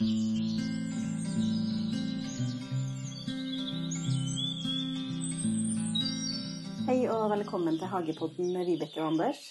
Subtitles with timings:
[0.00, 0.06] Hei
[7.12, 9.42] og velkommen til Hagepodden med Vibeke og Anders.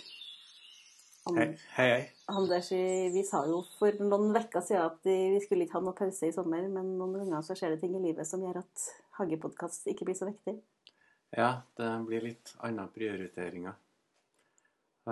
[1.29, 1.45] An- Hei,
[1.75, 1.85] hei.
[1.91, 2.07] hei.
[2.33, 2.71] Anders,
[3.13, 6.33] vi sa jo for noen uker siden at vi skulle ikke ha noe pause i
[6.33, 8.87] sommer, men noen ganger så skjer det ting i livet som gjør at
[9.19, 10.55] hagepodkast ikke blir så viktig.
[11.37, 13.77] Ja, det blir litt andre prioriteringer.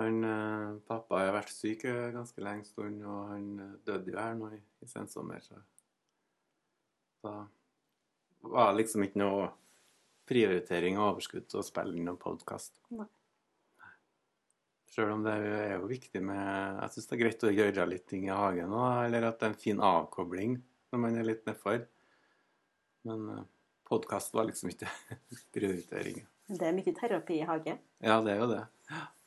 [0.02, 4.18] Han, eh, pappa har vært syk eh, ganske lenge stund, og han eh, døde jo
[4.18, 5.60] her nå i, i sensommer, så
[7.24, 7.34] da
[8.48, 9.48] var det liksom ikke noe
[10.28, 12.76] prioritering og overskudd til å spille inn noen podkast.
[14.88, 18.06] Sjøl om det er jo viktig med Jeg syns det er greit å gjøre litt
[18.10, 20.58] ting i hagen òg, eller at det er en fin avkobling
[20.92, 21.84] når man er litt nedfor.
[23.08, 23.46] Men
[23.88, 24.90] podkast var liksom ikke
[25.54, 26.22] prioritering.
[26.48, 27.76] Det er mye terapi i hage.
[28.04, 28.62] Ja, det er jo det.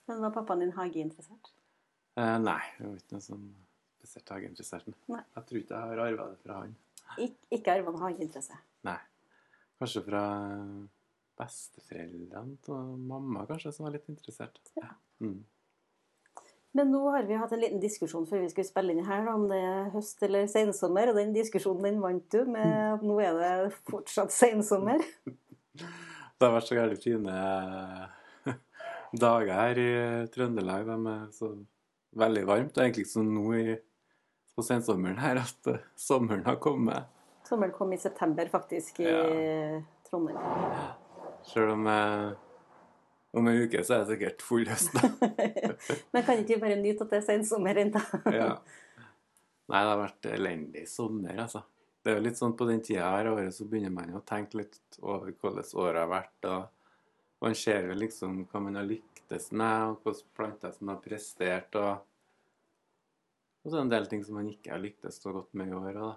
[0.10, 1.52] Men var pappaen din hageinteressert?
[2.20, 3.46] Eh, nei, jeg var ikke noe sånn
[4.02, 4.90] spesielt hageinteressert.
[5.08, 6.76] Jeg tror ikke jeg har arva det fra han.
[7.22, 8.58] Ik ikke arva noe hageinteresse.
[8.88, 8.98] Nei.
[9.82, 10.26] Kanskje fra
[11.42, 14.60] besteforeldrene til mamma, kanskje, som var litt interessert.
[14.78, 14.92] Ja.
[15.24, 15.40] Mm.
[16.78, 19.34] Men nå har vi hatt en liten diskusjon før vi skulle spille inn her, da,
[19.36, 21.12] om det er høst eller sensommer.
[21.12, 25.04] Og den diskusjonen den vant du med at nå er det fortsatt sensommer.
[26.42, 27.34] Det har vært så gærent fine
[29.24, 29.92] dager her i
[30.34, 30.88] Trøndelag.
[30.88, 31.52] De er så
[32.18, 32.72] veldig varmt.
[32.74, 33.76] Det er egentlig ikke sånn nå i,
[34.56, 37.10] på sensommeren her at eh, sommeren har kommet.
[37.48, 39.12] Sommeren kom i september, faktisk, i
[40.08, 40.40] Trondheim.
[41.48, 42.32] Selv om eh,
[43.32, 44.96] om en uke så er det sikkert full høst.
[44.96, 45.08] da.
[46.14, 48.02] Men kan ikke vi bare nyte at det er sensommer ennå?
[48.42, 48.56] ja.
[49.72, 51.64] Nei, det har vært elendig sommer, altså.
[52.02, 54.20] Det er jo litt sånn på den tida her av året så begynner man jo
[54.20, 56.48] å tenke litt over hvordan året har vært.
[56.50, 61.00] Og man ser jo liksom hva man har lyktes med, og hvilke planter som har
[61.04, 61.78] prestert.
[61.80, 62.02] Og,
[63.62, 65.70] og så er det en del ting som man ikke har lyktes så godt med
[65.70, 65.98] i år.
[65.98, 66.12] Da.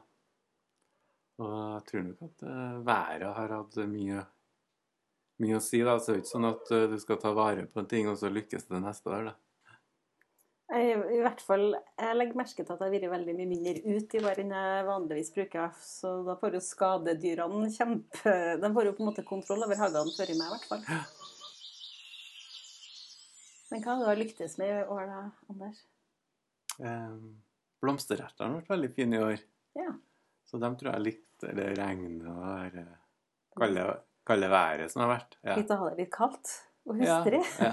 [1.44, 4.26] Og jeg tror nok at eh, været har hatt mye,
[5.44, 5.82] mye å si.
[5.84, 5.98] da.
[5.98, 8.08] Så det er jo ikke sånn at eh, du skal ta vare på en ting,
[8.08, 9.30] og så lykkes det neste år.
[9.32, 9.34] da.
[10.74, 11.66] Jeg, I hvert fall,
[12.00, 14.54] jeg legger merke til at jeg har vært veldig mye mindre ute i år enn
[14.56, 15.74] jeg vanligvis bruker.
[15.84, 20.16] Så da får jo skadedyrene kjempe De får jo på en måte kontroll over hagene
[20.16, 20.84] før i meg, i hvert fall.
[23.68, 25.20] Men hva har du lyktes med i år, da,
[25.52, 25.84] Anders?
[26.80, 27.16] Eh,
[27.84, 29.40] Blomsterertene har vært veldig fine i år.
[29.76, 29.90] Ja.
[30.48, 32.94] Så dem tror jeg likte det regnet og det eh,
[33.58, 33.84] kalde,
[34.26, 35.36] kalde været som har vært.
[35.44, 35.56] Ja.
[35.58, 36.52] Litt å ha det litt kaldt
[36.84, 37.40] og Ja, hustrig.
[37.60, 37.72] ja.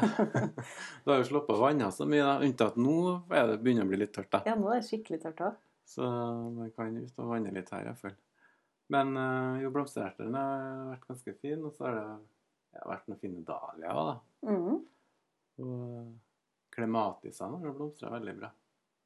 [1.03, 2.38] Det har jo sluppet vannet så mye, da.
[2.45, 2.95] unntatt nå
[3.35, 4.29] er det begynner å bli litt tørt.
[4.31, 4.44] da.
[4.47, 5.57] Ja, nå er det skikkelig tørt òg.
[5.91, 6.07] Så
[6.56, 8.16] man kan ut og vanne litt her, iallfall.
[8.91, 12.06] Men eh, jo, blomsterertene har vært ganske fine, og så har det
[12.75, 14.16] ja, vært noen fine dahliaer, da.
[14.47, 14.79] Mm.
[15.62, 18.51] Og klematisene har jo blomstra veldig bra.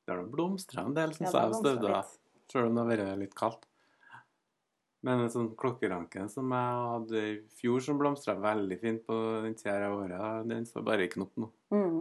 [0.06, 2.04] Det har blomstra en del, Ja, syns det har jeg, støvda.
[2.52, 3.66] Selv om det har vært litt kaldt.
[5.06, 9.54] Men en sånn klokkeranken som jeg hadde i fjor, som blomstra veldig fint på den
[9.58, 11.50] tida av året, den står bare i knopp nå.
[11.74, 12.00] Mm.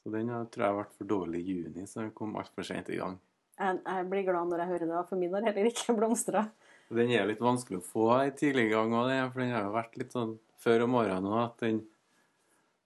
[0.00, 3.00] Så den tror jeg ble for dårlig i juni, så den kom altfor sent i
[3.00, 3.18] gang.
[3.58, 6.46] Jeg, jeg blir glad når jeg hører det, for min har heller ikke blomstra.
[6.88, 10.00] Den er litt vanskelig å få i tidlig gang òg, for den har jo vært
[10.00, 11.82] litt sånn før om morgenen òg, at den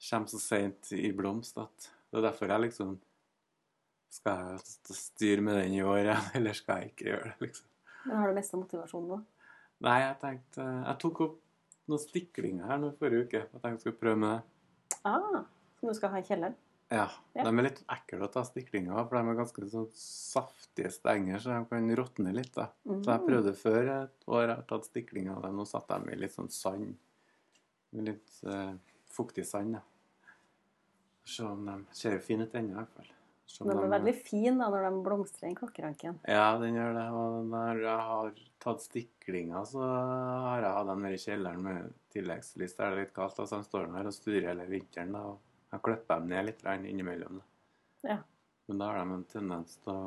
[0.03, 2.97] kommer så seint i blomst at det er derfor jeg liksom
[4.13, 7.69] Skal jeg styre med den i år, eller skal jeg ikke gjøre det, liksom?
[8.05, 9.21] Men har du mista motivasjonen nå?
[9.87, 11.39] Nei, jeg tenkte Jeg tok opp
[11.91, 13.41] noen stiklinger her nå forrige uke.
[13.47, 14.99] Jeg tenkte jeg skulle prøve med det.
[15.09, 15.41] Ah,
[15.81, 16.55] som du skal ha i kjelleren?
[16.93, 17.07] Ja.
[17.35, 17.47] Ja.
[17.47, 21.41] De er litt ekle å ta stiklinger av, for de er ganske sånn saftige stenger,
[21.41, 22.53] så de kan råtne litt.
[22.55, 22.67] da.
[22.85, 23.27] Så jeg Mm.
[23.31, 25.57] prøvde før et år, jeg har tatt stiklinger av dem.
[25.57, 26.93] Nå satt de i litt sånn sand.
[27.93, 28.75] Med litt uh,
[29.09, 29.81] fuktig sand, ja.
[31.25, 33.11] Se om de ser fine ut ennå, i hvert fall.
[33.51, 36.21] Se den er veldig fin da, når de blomstrer i klokkeranken.
[36.31, 37.05] Ja, den gjør det.
[37.19, 41.93] Og når jeg har tatt stiklinger, så har jeg hatt dem nede i kjelleren med
[42.15, 42.77] tilleggslys.
[42.79, 45.13] er det er litt kaldt, så de står der og sturer hele vinteren.
[45.17, 47.43] Da, og jeg klipper dem ned litt innimellom.
[48.09, 48.19] Ja.
[48.71, 50.03] Men da har de en tendens til å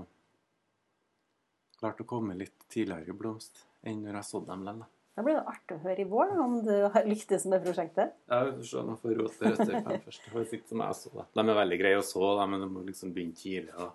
[1.80, 4.81] klart å komme litt tidligere i blomst enn når jeg sådde dem.
[4.81, 4.88] Da.
[5.15, 8.15] Da blir det artig å høre i vår om du har lyktes med prosjektet.
[8.27, 10.25] Ja, vi får se om jeg får råd til røtter først.
[10.25, 11.25] Det var som jeg så.
[11.38, 13.71] De er veldig greie å så, da, men du må liksom begynne tidlig.
[13.79, 13.94] Og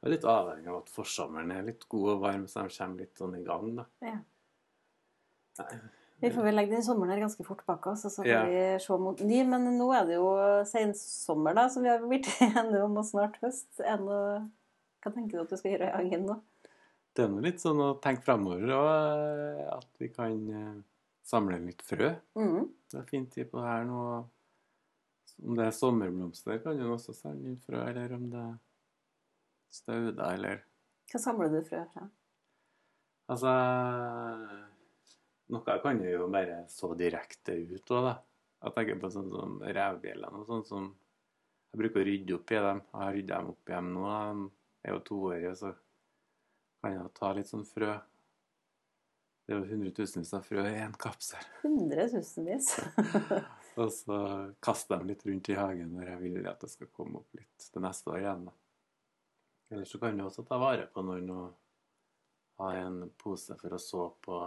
[0.00, 3.04] det er litt avhengig av at forsommeren er litt god og varm, så de kommer
[3.04, 3.68] litt sånn i gang.
[3.76, 3.86] da.
[4.08, 4.16] Ja.
[5.58, 5.78] Nei,
[6.22, 8.44] Vi får vel legge den sommeren her ganske fort bak oss, og så får Ja.
[8.48, 9.44] vi se mot ny.
[9.44, 10.32] Men nå er det jo
[10.64, 13.68] sensommer, da, som vi har blitt enige om, og snart høst.
[13.78, 16.40] Hva tenker du at du skal gjøre i hagen nå?
[17.18, 20.74] Det er nå litt sånn å tenke framover òg, at vi kan eh,
[21.26, 22.12] samle litt frø.
[22.38, 22.68] Mm.
[22.86, 24.02] Det er fin tid på det her nå.
[25.42, 28.54] Om det er sommerblomster, kan du også sende inn frø, eller om det er
[29.80, 30.62] stauder, eller
[31.10, 32.06] Hva samler du frø fra?
[33.34, 33.56] Altså
[35.50, 38.14] Noe kan jeg jo bare så direkte ut òg, da.
[38.62, 40.88] Jeg tenker på sånn som revbjellene og sånn som
[41.74, 42.86] Jeg bruker å rydde opp i dem.
[42.94, 44.06] Jeg har rydda dem opp igjen nå.
[44.06, 45.74] De er jo toårige, så
[46.82, 47.92] kan jeg ta litt sånn frø.
[49.48, 51.44] Det er jo hundretusenvis av frø i én kapsel.
[51.62, 52.74] Hundretusenvis.
[53.80, 54.18] Og så
[54.64, 57.38] kaster jeg dem litt rundt i hagen når jeg vil at det skal komme opp
[57.38, 58.48] litt til neste år igjen.
[59.72, 61.46] Eller så kan du også ta vare på noen og
[62.58, 64.40] ha en pose for å så på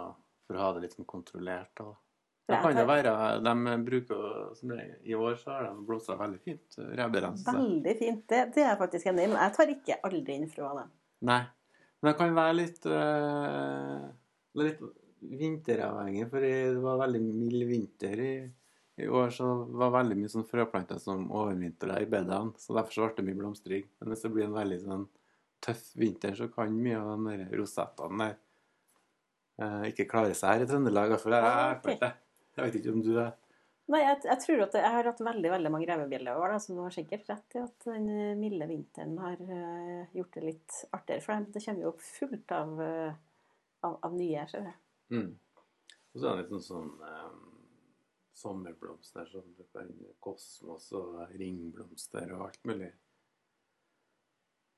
[0.46, 1.72] for å ha det litt sånn kontrollert.
[1.78, 1.88] Da.
[2.50, 3.12] Det kan jo være
[3.44, 6.78] De bruker som det, I år så har de blåsa veldig fint.
[6.78, 8.24] Veldig fint.
[8.28, 9.32] Det, det er faktisk enig i.
[9.32, 10.94] Men jeg tar ikke aldri inn fra dem.
[11.30, 11.42] Nei.
[12.02, 14.06] Men det kan være litt øh,
[14.58, 14.82] litt
[15.22, 18.32] vinteravhengig, for det var veldig mild vinter i,
[18.98, 19.30] i år.
[19.34, 22.56] Så det var veldig mye sånn frøplanter som overvintra i bedene.
[22.58, 23.86] Så derfor ble det mye blomstring.
[24.00, 25.04] Men hvis det blir en veldig sånn
[25.62, 28.34] tøff vinter, så kan mye av de rosettene der
[29.62, 31.14] eh, ikke klare seg her i Trøndelag.
[31.22, 32.10] For jeg.
[32.52, 33.30] Jeg vet ikke om du er
[33.90, 36.58] Nei, jeg, jeg tror at jeg har hatt veldig veldig mange revebjeller i år, da,
[36.62, 40.42] så du har sikkert rett i at den eh, milde vinteren har uh, gjort det
[40.46, 41.48] litt artigere for dem.
[41.52, 43.48] Det kommer jo opp fullt av, uh,
[43.88, 44.76] av, av nye, ser jeg.
[45.16, 45.32] Mm.
[46.12, 47.42] Og så er det litt sånn sånn um,
[48.42, 49.90] sommerblomster som du kan
[50.22, 52.92] Kosmos og ringblomster og alt mulig.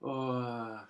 [0.04, 0.80] Og uh,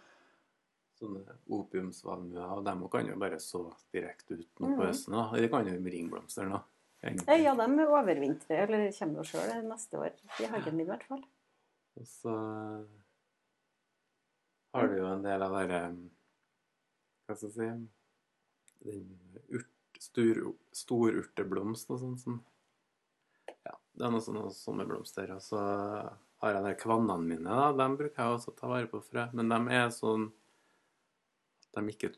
[0.98, 4.86] sånne opiumsvalmuer, og dem kan jo bare så direkte ut nå på Mhm.
[4.86, 5.18] høsten.
[5.18, 5.26] da.
[5.42, 6.62] De kan jo ringblomster nå.
[7.04, 7.28] Egentlig.
[7.30, 10.12] Eh, Ja, de overvintrer, eller kommer jo sjøl neste år.
[10.40, 11.22] I hagen min, i hvert fall.
[12.00, 12.34] Og så
[14.74, 15.80] har du jo en del av derre
[17.24, 17.68] Hva skal jeg si
[18.90, 19.04] Den
[19.54, 19.70] urt,
[20.02, 20.40] stor,
[20.74, 22.40] storurteblomst og sånn som
[23.64, 25.30] Ja, det er noen sånne sommerblomster.
[25.36, 25.60] Og så
[26.42, 27.70] har jeg de kvannene mine, da.
[27.78, 29.28] Dem bruker jeg også å ta vare på frø.
[29.32, 30.26] Men de er sånn
[31.64, 32.10] at de ikke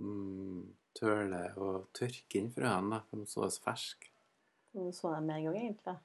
[0.00, 0.64] mm,
[0.98, 2.98] tøler å tørke inn frøene.
[2.98, 3.20] da.
[3.20, 4.09] De sås ferske.
[4.72, 5.96] Så dem med en gang, egentlig.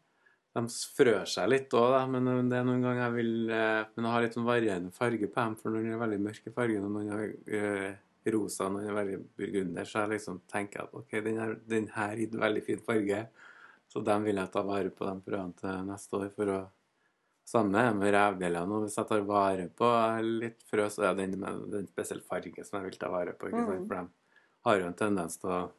[0.56, 0.63] De
[0.97, 4.23] frør seg litt òg, men det er noen ganger jeg vil eh, Men jeg har
[4.23, 7.25] litt sånn varierende farge på dem, for noen er veldig mørke farger, og noen er
[7.25, 7.97] rosa,
[8.35, 12.15] rosa, noen er veldig burgunder, så jeg liksom tenker at OK, den, er, den her
[12.17, 13.19] gir veldig fin farge,
[13.91, 16.63] så dem vil jeg ta vare på, de prøvene til neste år, for å
[17.45, 18.73] Samme med revbjellene.
[18.73, 19.88] og Hvis jeg tar vare på
[20.25, 23.51] litt frø, så er den med den spesielle farge som jeg vil ta vare på.
[23.51, 23.83] ikke sant?
[23.83, 23.88] Mhm.
[23.88, 24.07] For de
[24.65, 25.71] har jo en tendens til å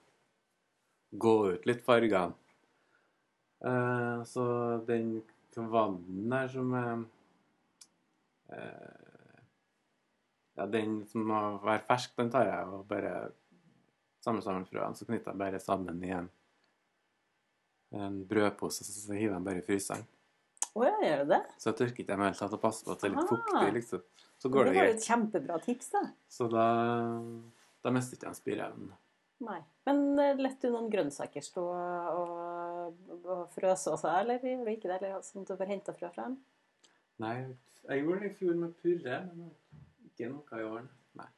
[1.27, 2.35] gå ut litt fargene.
[3.67, 4.45] Eh, så
[4.87, 5.09] den
[5.55, 6.99] kvannen der som eh,
[10.57, 13.11] Ja, den som må være fersk, den tar jeg og bare
[14.25, 14.97] samler sammen frøene.
[14.97, 16.31] Så knytter jeg bare sammen i en,
[17.93, 20.07] en brødpose, så så hiver jeg den bare i fryseren.
[20.77, 21.43] Oh, ja, gjør det?
[21.61, 23.31] Så jeg tørker ikke dem helt og passer på at det er litt Ah.
[23.33, 24.03] fuktig, liksom.
[24.37, 26.03] Så Det går det var jo et kjempebra tips, da.
[26.29, 26.65] Så da,
[27.85, 28.91] da mister ikke jeg spireevnen.
[29.47, 29.61] Nei.
[29.89, 32.33] Men eh, lett du noen grønnsaker stå og,
[33.33, 34.99] og frøse også, eller gjør du ikke det?
[35.01, 36.37] Eller sånn at du får henta frø fra dem?
[37.23, 37.35] Nei,
[37.87, 39.51] jeg gjorde det i fjor med purre, men
[40.11, 40.87] ikke noe i år.
[41.21, 41.29] Nei.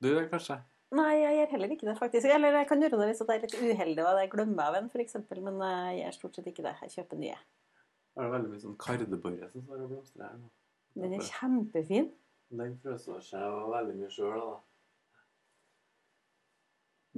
[0.00, 0.58] Du det, kanskje?
[0.98, 2.26] Nei, jeg gjør heller ikke det, faktisk.
[2.34, 4.88] Eller jeg kan gjøre det hvis jeg er litt uheldig og jeg glemmer av en,
[4.90, 5.18] f.eks.
[5.30, 6.72] Men jeg gjør stort sett ikke det.
[6.86, 7.36] Jeg kjøper nye.
[8.10, 10.50] Det er veldig mye sånn kardeborre som står og blomstrer her nå.
[10.98, 12.10] Den er kjempefin.
[12.50, 14.56] Den frøsår seg veldig mye sjøl, da.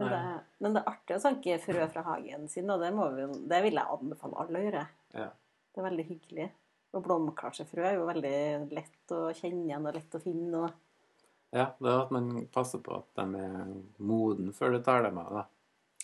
[0.01, 0.21] Men det,
[0.65, 3.77] men det er artig å sanke frø fra hagen sin, og det, vi, det vil
[3.77, 4.85] jeg anbefale alle å gjøre.
[5.19, 5.27] Ja.
[5.73, 6.47] Det er veldig hyggelig.
[6.93, 8.33] Og blomkarsefrø er jo veldig
[8.73, 10.63] lett å kjenne igjen og lett å finne.
[10.65, 11.21] Og...
[11.57, 15.21] ja, det er at man passer på at de er moden før du tar dem
[15.21, 15.33] av.
[15.43, 15.45] da.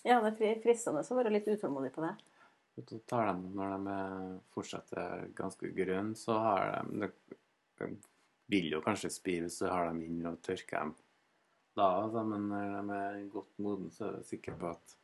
[0.04, 2.12] Ja, det er fri- fristende å være litt utålmodig på det.
[2.76, 3.98] Hvis du tar dem når de
[4.54, 7.08] fortsatt er ganske grønne, så har de
[7.78, 7.92] De
[8.50, 10.94] vil jo kanskje spire hvis du har dem inn og tørker dem
[11.78, 14.94] da, altså, men når de er godt modne, så er jeg sikker på at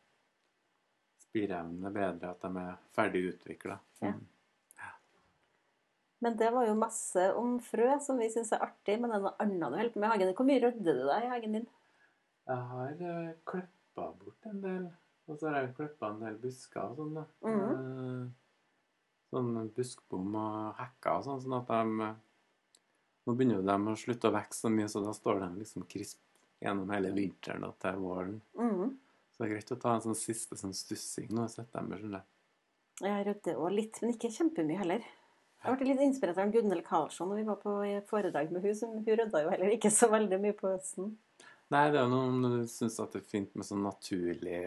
[1.25, 3.79] spireevnen er bedre, at de er ferdig utvikla.
[4.03, 4.13] Ja.
[6.25, 9.25] Men det var jo masse om frø som vi syns er artig, men det er
[9.25, 10.31] noe annet du holder på med i hagen.
[10.39, 11.67] Hvor mye rydder du deg i hagen din?
[12.49, 14.87] Jeg har uh, klippa bort en del.
[15.29, 17.27] Og så har jeg klippa en del busker og sånn, da.
[17.45, 17.67] Mhm.
[17.75, 18.25] Eh,
[19.35, 22.13] sånn buskbom og hekker og sånn, sånn at de
[23.25, 26.19] Nå begynner de å slutte å vokse så mye, så da står de liksom krisp
[26.63, 28.41] gjennom hele vinteren og til våren.
[28.59, 28.95] Mm.
[29.35, 31.99] Så det er greit å ta en sånn siste sånn stussing nå i september.
[31.99, 32.31] skjønner jeg.
[33.03, 35.03] Jeg rydder òg litt, men ikke kjempemye heller.
[35.65, 37.75] Jeg ble litt inspirert av Gunnhild Karlsson når vi var på
[38.07, 41.17] foredrag med hun, som hun rydda jo heller ikke så veldig mye på høsten.
[41.73, 44.61] Nei, det er jo noe om du syns at det er fint med sånn naturlig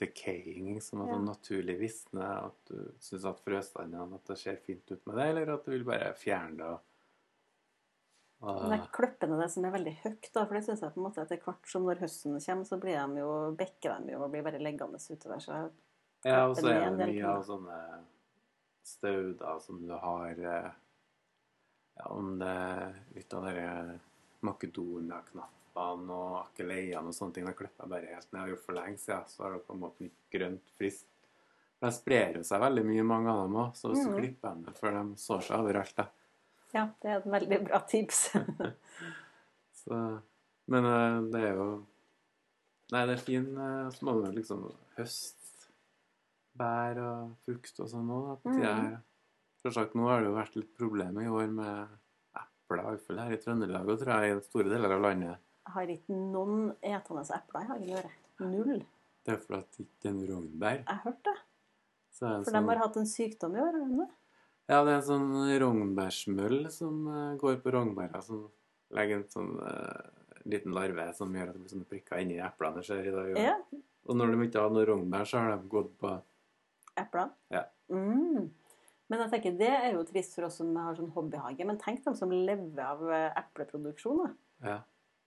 [0.00, 1.12] decaying, som er Ja.
[1.14, 5.26] sånn naturlig visne, at du syns at frøstandene at det ser fint ut med det,
[5.28, 6.80] eller at du vil bare fjerne det og
[8.42, 11.00] Og, Det er kløppene det som er veldig høyt, da, for det synes jeg på
[11.00, 14.22] en måte etter hvert som når høsten kommer, så blir de jo, bekker de jo
[14.24, 15.40] og blir bare liggende utover.
[15.40, 15.70] Så
[16.24, 17.78] ja, og så er det mye av sånne
[18.84, 20.70] stauder som du har eh,
[21.96, 23.98] Ja, om det litt av de
[24.44, 28.48] makedonia-knappene og akeleiene og sånne ting, det klipper jeg bare helt ned.
[28.50, 31.08] Gjort for lenge siden, så har det på en måte nytt grønt, friskt.
[31.80, 34.18] De sprer jo seg veldig mye, mange av dem òg, så hvis du Mhm.
[34.20, 36.06] klipper dem før de sår seg overalt, da.
[36.74, 38.26] Ja, det er et veldig bra tips.
[39.84, 39.98] Så,
[40.72, 41.66] men eh, det er jo
[42.92, 44.62] Nei, det er fin eh, Så må du liksom
[44.98, 45.40] høst
[46.54, 49.00] bær og frukt og sånn òg her.
[49.64, 51.94] Selvsagt, nå har det jo vært litt problemer i år med
[52.38, 55.42] epler, iallfall her i Trøndelag og tror jeg i store deler av landet.
[55.64, 58.12] Jeg har ikke noen etende epler i hagen vår.
[58.44, 58.84] Null.
[59.24, 60.80] Det er fordi det ikke er noe rognbær.
[60.84, 61.36] Jeg hørte det.
[62.14, 63.78] Så det For sånn, de har hatt en sykdom i år.
[63.80, 64.10] har de det?
[64.70, 68.46] Ja, det er en sånn rognbærsmøll som eh, går på rognbæra, som
[68.94, 70.04] legger en sånn uh,
[70.48, 72.84] liten larve som gjør at det blir sånne prikker inni eplene.
[72.86, 73.32] ser i dag.
[73.40, 73.56] Ja,
[74.06, 76.12] Og når de ikke har noe rognbær, så har de gått på
[76.94, 77.34] Eplene?
[77.50, 77.64] Ja.
[77.90, 78.52] Mm.
[79.10, 81.66] Men jeg tenker det er jo trist for oss som har sånn hobbyhage.
[81.66, 84.20] Men tenk dem som lever av eh, epleproduksjon.
[84.22, 84.30] da.
[84.68, 84.76] Ja.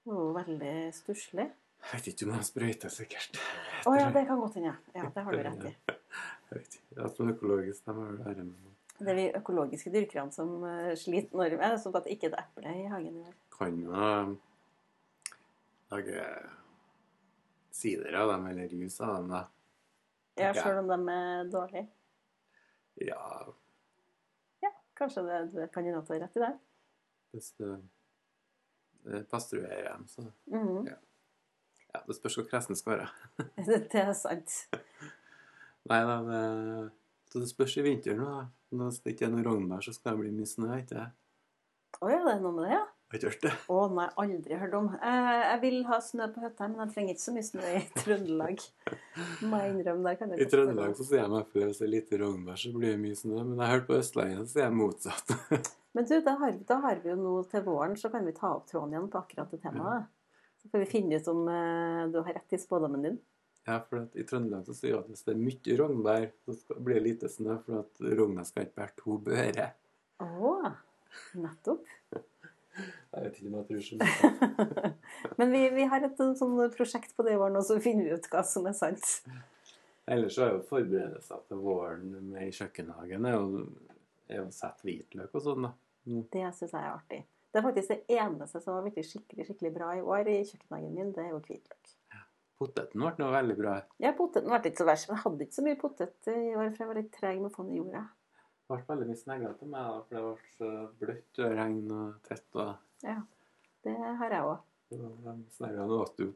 [0.08, 1.50] Det er jo veldig stusslig.
[1.77, 3.41] Jeg vet ikke om de sprøyter, sikkert.
[3.86, 4.72] Å ja, det kan godt hende.
[4.72, 5.03] Ja.
[5.03, 5.74] ja, det har du rett i.
[5.91, 6.88] Jeg vet ikke.
[6.96, 8.48] Ja, som økologisk, de har det
[8.98, 12.34] Det er vi økologiske dyrkerne som eh, sliter når vi Sånn at det ikke er
[12.34, 13.36] et eple i hagen i år.
[13.54, 14.32] Kan jo um,
[15.94, 16.24] lage
[17.77, 19.44] sider av dem, eller jus av dem, da.
[20.38, 21.88] Ja, sjøl om de er dårlige.
[23.06, 23.54] Ja,
[24.63, 26.54] Ja, Kanskje det, det kan hende at du har rett i det.
[27.32, 30.88] hvis du pastruerer dem, så Mhm.
[31.94, 33.08] Ja, det spørs hvor kresen skal være.
[33.38, 34.70] Det, det er sant.
[35.88, 36.92] Nei da, det,
[37.34, 38.46] det spørs i vinteren, da.
[38.76, 41.12] Når det ikke er noe rognbær, så skal det bli mye snø, ikke jeg?
[41.98, 42.84] Å ja, det er noe med det, ja?
[43.08, 43.52] Har ikke hørt det?
[43.72, 44.88] Å nei, aldri hørt om.
[45.00, 47.84] Eh, jeg vil ha snø på hytta, men jeg trenger ikke så mye snø i
[48.02, 48.66] Trøndelag.
[49.48, 50.04] Må jeg innrømme.
[50.10, 52.74] Der kan jeg I Trøndelag så sier de at hvis det er lite rognbær, så
[52.76, 53.38] blir det mye snø.
[53.40, 55.34] Men jeg har hørt på Østlandet, så sier jeg motsatt.
[55.96, 58.52] Men du, da har, da har vi jo nå til våren, så kan vi ta
[58.58, 60.12] opp tråden igjen på akkurat det temaet.
[60.60, 63.18] Så får vi finne ut om eh, du har rett i spådommen din.
[63.68, 66.78] Ja, for I Trøndelag så sier vi at hvis det er mye rognbær, så skal,
[66.88, 69.66] blir det lite snø, for at rogna skal ikke bære to børe.
[70.24, 70.54] Å,
[71.44, 71.92] nettopp.
[72.78, 74.90] Jeg vet ikke om jeg tror så mye.
[75.40, 78.14] Men vi, vi har et sånn prosjekt på det i våren, og så finner vi
[78.14, 79.16] ut hva som er sant.
[80.06, 83.64] Ellers så er jo forberedelser til våren med i kjøkkenhagen er jo,
[84.30, 85.72] er jo å sette hvitløk og sånn, da.
[86.06, 86.22] Mm.
[86.36, 87.20] Det syns jeg er artig.
[87.50, 90.94] Det er faktisk det eneste som har blitt skikkelig skikkelig bra i år i kjøkkenhagen
[90.94, 91.96] min, det er jo hvitløk.
[92.58, 93.74] Poteten ble noe veldig bra.
[94.02, 96.72] Ja, poteten ble ikke så verst, men jeg hadde ikke så mye potet i år,
[96.72, 98.02] for jeg var litt treg med å få den i jorda.
[98.68, 100.72] Det ble veldig mye snegler til meg, da, for det ble så
[101.04, 102.48] bløtt og regn og tett.
[102.58, 103.20] og Ja,
[103.86, 104.66] det har jeg òg.
[105.58, 106.32] Sneglene åt jo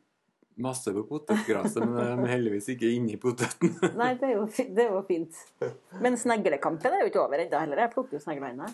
[0.62, 3.74] masse på potetgraset, men de er heldigvis ikke inni poteten.
[4.02, 5.38] Nei, det er, jo, det er jo fint.
[6.04, 7.82] Men sneglekampen er jo ikke over ennå heller.
[7.86, 8.68] Jeg plukker jo snegler ennå.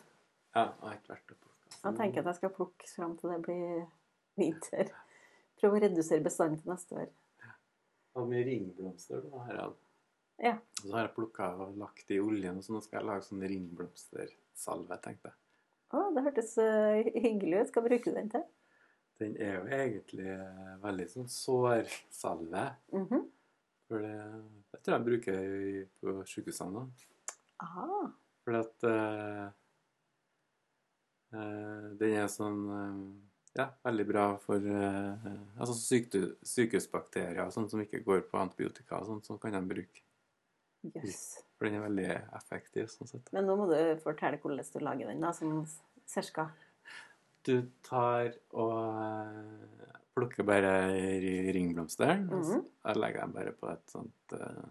[0.58, 1.78] Ja, jeg har ikke vært og plukket.
[1.78, 3.86] Jeg tenker at jeg skal plukke fram til det blir
[4.42, 4.92] vinter.
[5.62, 7.08] Prøve å redusere bestanden til neste år.
[8.18, 9.76] Jeg hadde mye ringblomster da, Harald.
[10.42, 10.56] Ja.
[10.58, 13.26] Og så har jeg plukka og lagt i oljen, og så nå skal jeg lage
[13.28, 15.38] sånn ringblomstersalve, tenkte jeg.
[15.94, 17.70] Å, det hørtes eh, hyggelig ut.
[17.70, 18.48] Skal bruke den til?
[19.22, 22.66] Den er jo egentlig eh, veldig sånn sårsalve.
[22.98, 23.22] Mhm.
[23.88, 24.16] For det,
[24.74, 25.38] det tror jeg jeg bruker
[26.02, 26.88] på sykehusene.
[27.68, 28.02] Aha.
[28.44, 29.46] For at uh,
[31.38, 33.00] uh, den er sånn eh,
[33.58, 39.24] Ja, veldig bra for eh, altså sykdu- sykehusbakterier sånn som ikke går på antibiotika sånn,
[39.26, 40.04] så kan de bruke.
[40.94, 41.44] Yes.
[41.58, 43.32] For den er veldig effektiv sånn sett.
[43.34, 45.66] Men nå må du fortelle hvordan du lager den, da, sånn
[46.08, 46.52] cirka.
[47.48, 50.72] Du tar og eh, plukker bare
[51.56, 51.56] ringblomster.
[51.58, 52.30] ringblomsteren.
[52.34, 52.98] og så Mhm.
[53.02, 54.70] Legger dem bare på et sånt eh,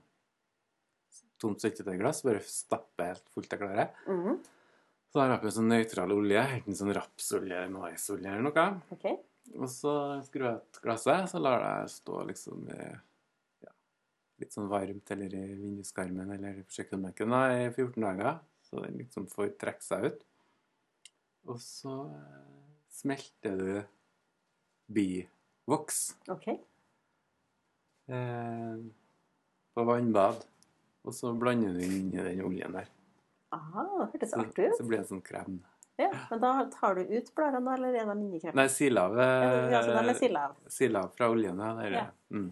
[1.38, 2.22] tomt syltetøyglass.
[2.22, 3.90] Bare stapper helt fullt av klaret.
[4.06, 4.38] Mhm.
[5.16, 8.64] Så har jeg oppi en sånn nøytral olje, enten sånn rapsolje eller maisolje eller noe.
[8.92, 9.04] OK.
[9.56, 9.92] Og så
[10.26, 12.80] skrur jeg ut glasset, så lar jeg det stå liksom i
[13.64, 13.70] ja,
[14.42, 18.36] litt sånn varmt, eller i vinduskarmen eller på kjøkkenbenken i 14 dager.
[18.68, 20.20] Så den liksom får trekke seg ut.
[21.48, 23.72] Og så eh, smelter du
[24.98, 26.02] bivoks
[26.36, 26.46] ok.
[28.12, 28.84] eh,
[29.72, 30.44] på vannbad.
[31.08, 32.92] Og så blander du inn i den oljen der.
[33.54, 34.76] Aha, det hørtes artig ut.
[34.78, 35.58] så blir det sånn krem.
[35.96, 38.58] Ja, Men da tar du ut bladene, da, eller er de inni kremen?
[38.58, 39.14] Nei, silav.
[39.16, 40.42] Ja, så silla.
[40.68, 41.70] Silav fra oljen, ja.
[41.78, 41.94] Det er.
[41.96, 42.06] Ja.
[42.30, 42.50] Mm.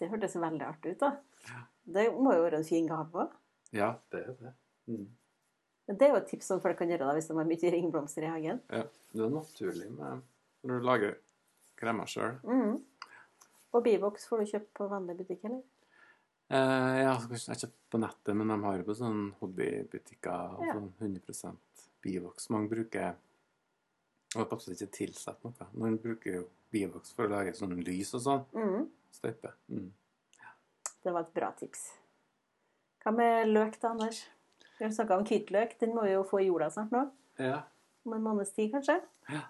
[0.00, 1.12] Det hørtes veldig artig ut, da.
[1.84, 3.36] Det må jo være en fin gave òg.
[3.76, 4.52] Ja, det er det.
[4.90, 5.04] Mm.
[5.86, 7.72] Men Det er jo et tips som folk kan gjøre da, hvis de har mye
[7.76, 8.60] ringblomster i hagen.
[8.72, 8.82] Ja,
[9.14, 10.24] det er naturlig med
[10.64, 11.16] når du lager
[11.76, 12.38] kremer sjøl.
[12.42, 12.78] Mm.
[13.74, 15.60] Og Bivox får du kjøpt på vanlig butikk, eller?
[16.50, 20.64] Eh, ja, kanskje jeg kjøpt på nettet, men de har jo på sånne hobbybutikker og
[20.66, 20.74] Ja.
[20.74, 21.56] sånn 100%
[22.02, 22.50] bivoks.
[22.50, 23.14] Mange bruker
[24.36, 25.66] og absolutt ikke tilsatt noe.
[25.74, 28.44] Noen bruker jo bivoks for å lage sånn lys og sånn.
[28.52, 28.88] Mm.
[29.12, 29.52] Støype.
[29.70, 29.90] Mm.
[31.04, 31.92] Det var et bra tips.
[33.04, 34.26] Hva med løk, da, Anders?
[34.78, 35.78] Vi har snakka om hvitløk.
[35.78, 37.10] Den må vi jo få i jorda snart nå.
[37.38, 37.62] Ja,
[38.06, 39.00] Om en måneds tid, kanskje.
[39.28, 39.42] det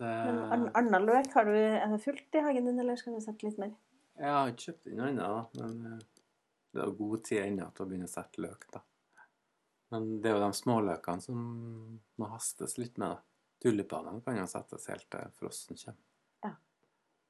[0.00, 3.42] Men annen løk, har du, er det fullt i hagen din, eller skal du sette
[3.48, 3.72] litt mer?
[4.16, 5.30] Jeg har ikke kjøpt inn ennå,
[5.60, 6.04] men eh,
[6.72, 8.82] det er god tid ennå til å begynne å sette løk, da.
[9.94, 11.42] Men det er jo de småløkene som
[12.18, 13.22] må hastes litt med, da.
[13.62, 16.02] Tulipanene kan jo settes helt til frosten kommer.
[16.44, 16.52] Ja.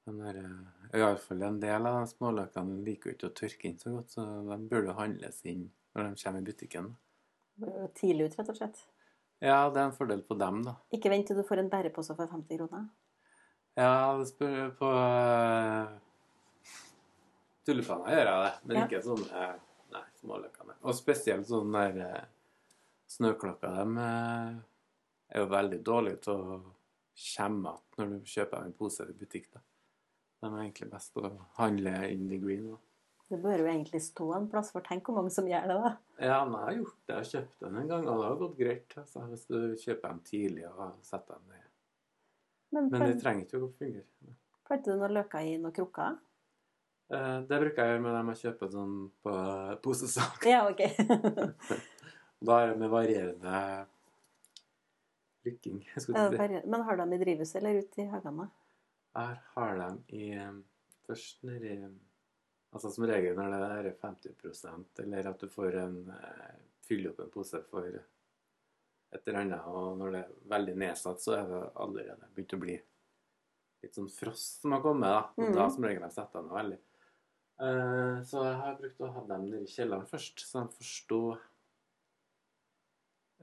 [0.06, 3.80] Den der, eh, Iallfall en del av de småløkene liker jo ikke å tørke inn
[3.82, 6.92] så godt, så de burde handles inn når de kommer i butikken.
[7.96, 8.84] Tidlig ut, rett og slett.
[9.42, 10.78] Ja, det er en fordel på dem, da.
[10.94, 12.88] Ikke vent til du får en bærepose for 50 kroner.
[13.76, 14.90] Ja, det spør på
[17.74, 18.86] uh, gjør jeg det, men Ja.
[18.86, 19.44] ikke sånne
[19.92, 20.74] nei, småløkene.
[20.82, 22.24] Og spesielt sånne der eh,
[23.08, 23.76] snøklokker.
[23.78, 24.58] De eh,
[25.34, 26.72] er jo veldig dårlige til å komme
[27.16, 27.62] igjen
[27.96, 29.48] når du kjøper en pose i butikk.
[29.54, 29.60] da.
[30.42, 32.70] De er egentlig best å handle in the green.
[32.72, 32.76] da.
[33.28, 35.96] Det bør jo egentlig stå en plass, for tenk hvor mange som gjør det, da.
[36.22, 37.08] Ja, men jeg har gjort det.
[37.08, 38.94] Jeg har kjøpt den en gang, og det har gått greit.
[39.00, 41.64] Altså, hvis du kjøper dem tidlig og setter dem ned.
[42.76, 44.36] Men, Men det trenger ikke å fungere.
[44.66, 46.18] planter du noen løker i noen krukker?
[47.14, 49.34] Eh, Det bruker jeg gjøre med dem jeg kjøper sånn på
[49.84, 50.48] posesalg.
[50.48, 50.82] Ja, ok.
[52.46, 53.60] Da er det med varierende
[55.46, 55.78] lykking.
[56.12, 56.26] Ja.
[56.68, 58.50] Men har de i drivhuset eller ute i hagene?
[59.16, 60.58] Her har de i eh,
[61.06, 61.78] Først nedi
[62.74, 67.22] Altså som regel når det er 50% eller at du får en eh, Fyller opp
[67.24, 71.60] en pose for et eller annet, og når det er veldig nedsatt, så er det
[71.82, 72.74] allerede begynt å bli
[73.86, 75.22] litt sånn frost som har kommet, da.
[75.38, 75.56] Og mm.
[75.56, 76.78] da som regel sett setter den veldig.
[77.56, 80.88] Eh, så jeg har brukt å ha dem nede i kjelleren først, så de får
[80.90, 81.20] stå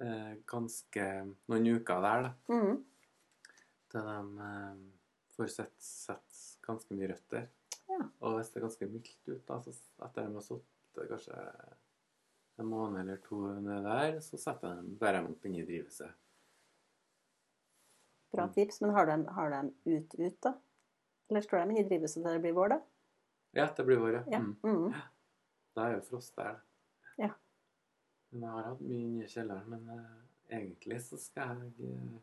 [0.06, 1.08] eh, ganske
[1.50, 2.34] noen uker der, da.
[2.54, 2.84] Mm.
[3.94, 4.84] Til de eh,
[5.34, 7.50] får sett, sett ganske mye røtter.
[7.90, 8.04] Ja.
[8.22, 9.74] Og hvis det er ganske mildt ut, da, så
[10.06, 11.40] etter de har sittet kanskje
[12.62, 16.14] en måned eller to nede der, så setter jeg dem, bare opp inni drivhuset.
[18.34, 18.82] Bra tips.
[18.82, 20.54] Men har de, har de ut, ut, da?
[21.30, 22.82] Eller står de i drivhuset til det blir vår, da?
[23.54, 24.40] Ja, det blir vår, ja.
[24.40, 24.56] Mm.
[24.64, 24.94] Mm.
[25.74, 26.60] Da er jo frost der.
[27.22, 27.30] Ja.
[28.30, 32.18] Men jeg har hatt mye inni kjelleren, men uh, egentlig så skal jeg uh,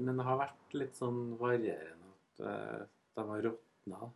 [0.00, 2.80] Men det har vært litt sånn varierende at eh,
[3.14, 4.08] de har råtna.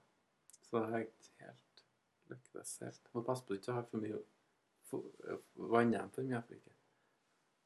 [0.64, 1.84] Så jeg har ikke helt
[2.32, 3.10] lyktes helt.
[3.12, 4.18] Må passe på at du ikke har for mye
[5.54, 6.40] vann igjen for mye.
[6.42, 6.74] for ikke.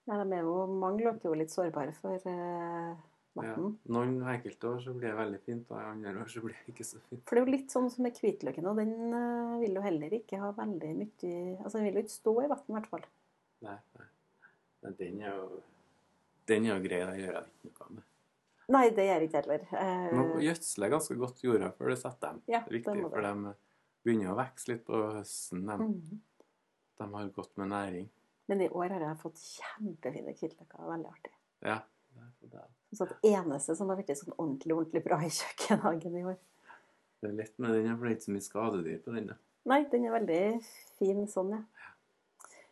[0.08, 3.07] Nei, de er jo, mange lukter er jo litt sårbare for eh,
[3.46, 3.54] Ja.
[3.94, 6.86] Noen enkelte år så blir det veldig fint, og andre år så blir det ikke
[6.86, 7.22] så fint.
[7.28, 10.18] For det er jo litt sånn som med hvitløken, og den eh, vil jo heller
[10.18, 13.08] ikke ha veldig mye Altså, den vil jo ikke stå i vann, i hvert fall.
[13.66, 14.08] Nei, nei.
[14.82, 15.48] Men den er jo
[16.48, 18.04] den er jo grei, den gjør jeg ikke noe med.
[18.72, 19.64] Nei, det gjør jeg ikke heller.
[19.72, 22.40] Uh, må gjødsler ganske godt jorda før du setter dem.
[22.48, 23.52] Ja, det det viktig, må for de
[24.04, 25.64] begynner å vokse litt på høsten.
[25.68, 26.46] De, mm.
[27.00, 28.08] de har godt med næring.
[28.48, 30.84] Men i år har jeg fått kjempefine hvitløker.
[30.88, 31.34] Veldig artig.
[31.64, 31.78] Ja.
[32.14, 32.66] det er for det.
[32.94, 36.38] Så det eneste som har blitt sånn ordentlig ordentlig bra i kjøkkenhagen i år.
[37.20, 39.32] Det er lett med den, for det er ikke så mye skadedyr på den.
[39.68, 40.42] Nei, den er veldig
[41.00, 41.62] fin sånn, ja.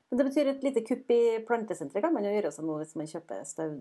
[0.07, 2.94] Men det betyr et lite kupp i plantesenteret kan man jo gjøre seg nå hvis
[2.96, 3.81] man kjøper stauder.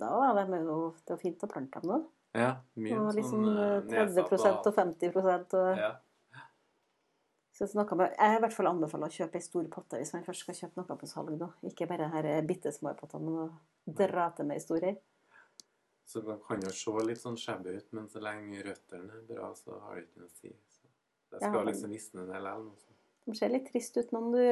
[0.50, 2.00] Det er jo, det er fint å plante dem nå.
[2.36, 2.50] Ja,
[2.82, 5.92] mye Og liksom sånn eh, 30 nedsatt og 50 og Ja.
[7.56, 10.26] så noe med, Jeg i hvert fall anbefaler å kjøpe ei stor potte hvis man
[10.26, 11.38] først skal kjøpe noe på salg.
[11.40, 11.48] da.
[11.64, 14.98] Ikke bare de bitte små pottene, men å dra til med ei stor ei.
[16.06, 19.48] Så de kan jo se litt sånn shabby ut, men så lenge røttene er bra,
[19.58, 20.52] så har det ikke noe å si.
[20.70, 20.84] Så
[21.32, 22.72] det Ja, skal men- liksom visne del eller.
[23.26, 24.44] De ser litt trist ut når du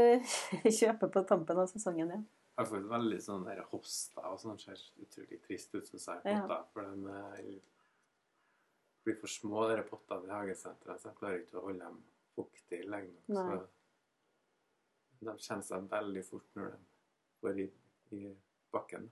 [0.80, 2.10] kjøper på tampen av sesongen.
[2.10, 2.24] ja.
[2.58, 6.22] Jeg fall veldig sånn der hosta og sånn ser utrolig trist ut, syns jeg.
[6.26, 6.64] Ja.
[6.74, 7.62] For de
[9.06, 11.98] blir for små, de pottene i hagesenteret, så jeg klarer ikke å holde dem
[12.36, 13.70] fuktige lenge nok.
[15.20, 16.78] Så de kjenner seg veldig fort når de
[17.42, 17.68] går i,
[18.20, 18.36] i
[18.74, 19.10] bakken.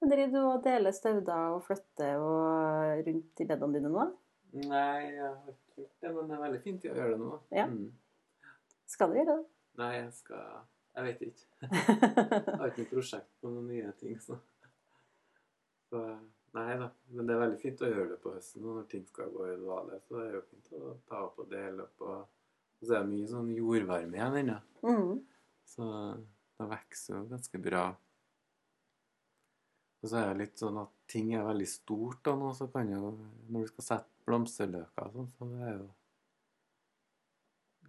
[0.00, 4.06] Men driver du og deler stauder og flytter og rundt i bedene dine nå?
[4.56, 7.30] Nei, jeg har ikke gjort det, men det er veldig fint å gjøre det nå.
[7.56, 7.66] Ja.
[7.70, 7.86] Mm.
[8.86, 9.50] Skal du gjøre det?
[9.80, 10.44] Nei, jeg skal
[10.96, 11.48] Jeg vet ikke.
[11.66, 14.38] Jeg har ikke noe prosjekt på noen nye ting, så.
[15.90, 16.04] så
[16.56, 16.88] Nei da.
[17.12, 19.58] Men det er veldig fint å gjøre det på høsten når ting skal gå i
[19.60, 19.98] dvale.
[20.06, 22.06] Så det er jo fint å ta opp og dele opp.
[22.06, 22.22] Og,
[22.80, 24.56] og så er det mye sånn jordvarme igjen ennå.
[24.86, 25.12] Mm.
[25.68, 25.90] Så
[26.56, 27.84] Det vokser jo ganske bra.
[30.06, 32.86] Og så er det litt sånn at ting er veldig stort da nå, så kan
[32.92, 33.08] jo
[33.50, 35.88] Når du skal sette blomsterløker og sånn, så er det jo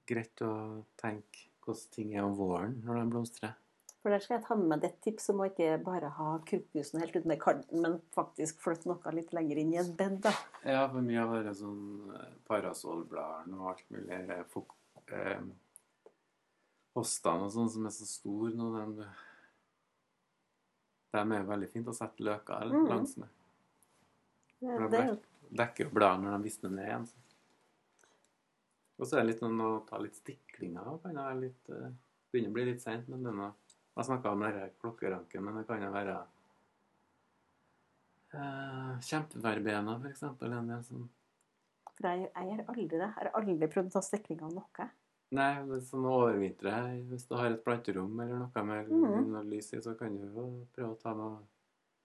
[0.08, 0.52] greit å
[0.98, 3.54] tenke hvordan ting er om våren når de blomstrer.
[4.02, 7.02] For der skal jeg ta med meg det tips om å ikke bare ha krokusen
[7.04, 10.18] helt uten med kanten, men faktisk flytte noe litt lenger inn i et bed.
[10.26, 10.34] da.
[10.64, 15.42] Ja, for mye av det sånn eh, parasollbladene og alt mulig eh,
[16.98, 19.10] Hostene og sånn som er så store nå, de,
[21.24, 22.88] de er veldig fint å sette løker Mhm.
[22.90, 23.30] langs med.
[24.60, 25.20] Det, For de
[25.58, 27.08] dekker jo bladene når de visner ned igjen.
[28.98, 30.82] Og så er det litt sånn å ta litt stiklinger.
[30.88, 31.02] av.
[31.04, 31.92] Kan det være litt, eh,
[32.34, 33.54] begynner å bli litt seint, men denne
[33.98, 36.28] Jeg snakka om denne klokkeranken, men det kan jo være
[38.36, 39.96] uh, Kjempeverbena.
[39.96, 41.10] En del som
[41.98, 43.00] for jeg, jeg gjør aldri det.
[43.00, 44.90] Jeg har aldri prøvd å ta stikling av noe.
[45.36, 46.74] Nei, er sånn overvintre.
[47.10, 49.26] Hvis du har et planterom eller noe med mm.
[49.34, 51.42] noe lys i, så kan du jo prøve å ta noe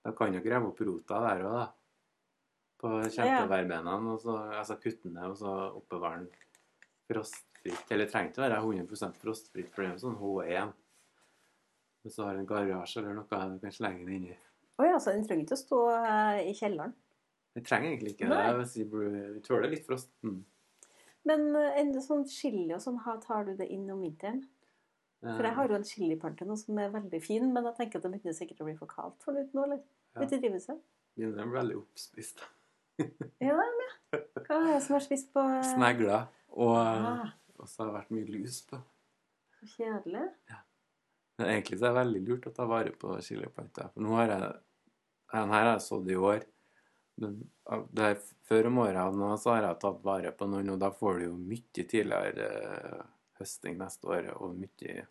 [0.03, 1.67] Da kan du grave opp rota der òg, da.
[2.83, 4.17] På kjempeverbenene.
[4.59, 6.33] Altså kutte den ned og så oppbevare den
[7.07, 7.93] frostfritt.
[7.95, 10.73] Eller trenger ikke være 100 frostfritt, for det er jo sånn H1.
[12.03, 14.39] Hvis du har en garasje eller noe du kan slenge den inni.
[14.83, 16.97] Åja, så Den trenger ikke å stå eh, i kjelleren.
[17.55, 18.43] Den trenger egentlig ikke det.
[18.59, 20.11] Hvis vi tåler litt frost.
[20.27, 20.41] Mm.
[21.29, 24.43] Men eh, en sånn chili og sånn, tar du det inn om vinteren?
[25.23, 28.07] For jeg har jo en chiliplante nå som er veldig fin, men jeg tenker at
[28.09, 29.79] det begynner sikkert å bli for kaldt for den ute nå, eller?
[30.17, 30.25] Ja.
[30.25, 30.81] Ute i drivhuset?
[31.15, 32.43] Begynner å veldig oppspist.
[33.43, 33.93] Ja, men.
[34.13, 36.27] Hva er det som har spist på eh, Snegler.
[36.53, 38.81] Og, Ah, og så har det vært mye lus på.
[39.61, 40.27] så kjedelig.
[40.51, 40.59] Ja.
[41.39, 43.89] Men egentlig så er det veldig lurt å ta vare på chiliplanter.
[43.95, 44.51] For nå har jeg
[45.33, 46.43] Den her har jeg sådd i år.
[47.21, 50.91] Det er før om året nå så har jeg tatt vare på noen, og da
[50.95, 53.03] får du jo mye tidligere eh,
[53.41, 54.31] høsting neste år.
[54.39, 55.05] Og mye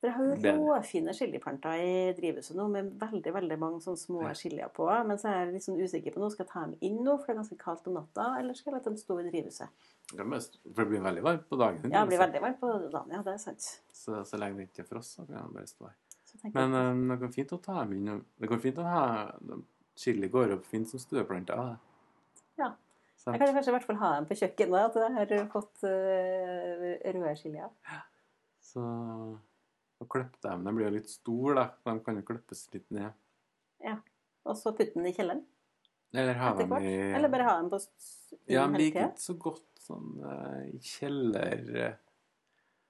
[0.00, 4.22] For jeg har jo råfine chiliplanter i drivhuset nå, med veldig veldig mange sånne små
[4.28, 4.32] Ja.
[4.38, 4.86] chilier på.
[5.06, 6.30] Men så er jeg litt sånn usikker på nå.
[6.32, 8.72] Skal jeg ta dem inn nå, for det er ganske kaldt om natta, eller skal
[8.72, 9.68] jeg la dem stå i drivhuset?
[10.14, 11.90] er For det blir veldig varmt på dagen.
[11.90, 13.10] Ja, det blir veldig varmt på dagen.
[13.12, 13.66] Ja, det er sant.
[13.92, 15.98] så, så lenge det ikke er frost, så kan de bare stå her.
[16.54, 18.24] Men eh, det går fint å ta dem inn.
[18.38, 19.04] Det går fint å ha
[20.00, 21.76] Chili går opp fint som stueplanter.
[22.56, 22.70] Ja.
[23.20, 26.86] Jeg kan kanskje i hvert fall ha dem på kjøkkenet, at jeg har fått uh,
[27.04, 27.72] røde chilier.
[28.64, 28.84] så
[30.00, 31.66] å klippe dem De blir jo litt store, da.
[31.84, 33.16] De kan jo klippes litt ned.
[33.84, 33.98] Ja.
[34.48, 35.42] Og så putte den i kjelleren
[36.16, 37.80] Eller ha dem i Eller bare ha den på
[38.48, 41.98] Ja, hele liker ikke så godt sånn i i kjeller eh,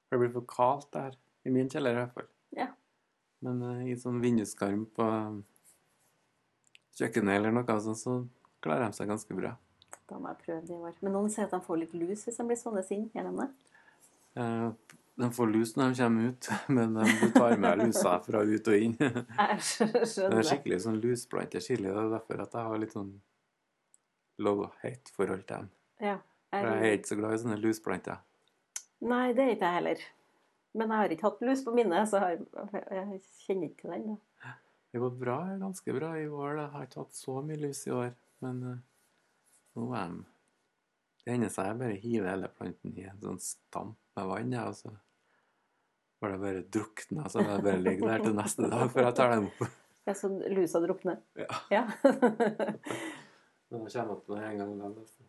[0.06, 1.18] For det blir for kaldt der.
[1.46, 2.28] I min kjeller i hvert fall.
[2.54, 2.68] Ja.
[3.46, 5.40] Men uh, i sånn vinduskarm på um,
[7.00, 8.16] kjøkkenet eller noe sånt, så
[8.64, 9.56] klarer de seg ganske bra.
[10.10, 10.94] Da må jeg prøve det i år.
[11.00, 13.06] Men noen sier at de får litt lus hvis de blir sånne inn.
[13.14, 13.48] Gjør de det?
[14.42, 18.70] Eh, de får lus når de kommer ut, men de, tar med lusa fra ut
[18.72, 18.96] og inn.
[19.00, 21.88] det er skikkelig sånn lusplante chili.
[21.88, 23.12] Det er derfor at jeg har litt sånn
[24.40, 25.70] love-hate-forhold til dem.
[26.00, 26.16] Ja.
[26.50, 28.24] For jeg er ikke så glad i sånne lusplanter.
[29.06, 30.08] nei, det er ikke jeg heller.
[30.74, 32.42] Men jeg har ikke hatt lus på mine, så jeg,
[32.96, 34.08] jeg kjenner ikke til den.
[34.08, 34.18] da.
[34.90, 36.56] Det gått bra, ganske bra i år.
[36.56, 36.62] da.
[36.62, 38.10] Jeg har ikke hatt så mye lus i år,
[38.42, 38.80] men eh,
[39.78, 40.24] nå er de
[41.20, 44.64] Det hender seg jeg bare hiver hele planten i en sånn stamp med vann, ja,
[44.70, 44.90] og så
[46.20, 49.36] får det bare drukne, så det bare ligger der til neste dag før jeg tar
[49.36, 49.62] dem opp.
[50.08, 51.18] Ja, så lusa drukner.
[51.36, 51.56] Ja.
[51.70, 51.82] Ja.
[53.70, 54.70] Men jeg kommer opp med det en gang.
[54.88, 55.26] Altså.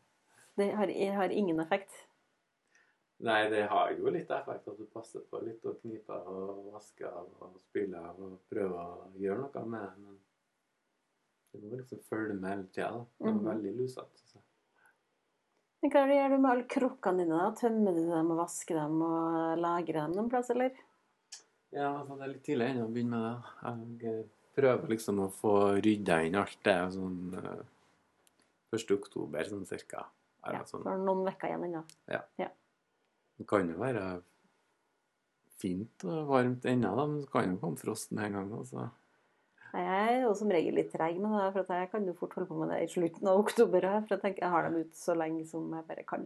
[0.58, 1.92] det har, har ingen effekt.
[3.22, 7.12] Nei, det har jo litt effekt at du passer på litt og kniper og vasker
[7.14, 10.16] og spyler og prøver å gjøre noe med det, men
[11.54, 12.88] du må liksom følge med hele tida.
[12.92, 13.06] da.
[13.20, 13.46] Det er Mhm.
[13.46, 14.18] veldig lusete.
[14.32, 14.40] så.
[15.84, 17.38] Men hva gjør du med alle krukkene dine?
[17.38, 17.52] da?
[17.52, 20.72] Tømmer du dem og vasker dem og lagrer dem noen plass, eller?
[21.72, 23.44] Ja, altså det er litt tidlig ennå å begynne med
[24.02, 24.02] det.
[24.02, 27.64] Jeg eh, prøver liksom å få rydda inn alt det sånn eh,
[28.74, 28.92] 1.
[28.98, 30.06] oktober, sånn cirka.
[30.46, 30.82] Ja, sånn.
[30.84, 31.84] for noen uker igjen ennå.
[33.42, 34.06] Det kan jo være
[35.62, 38.52] fint og varmt ennå, da, men det kan jo komme frost med en gang.
[38.58, 38.88] Altså.
[39.72, 42.50] Jeg er jo som regel litt treig med det, for jeg kan jo fort holde
[42.50, 43.86] på med det i slutten av oktober.
[44.04, 46.26] For jeg tenker jeg har dem ute så lenge som jeg bare kan.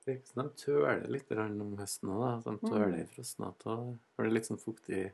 [0.00, 2.32] Det virker som de tøler litt om høsten òg, da.
[2.44, 3.66] Så de tøler i frostnatt.
[3.66, 5.12] og- For det er litt sånn fuktig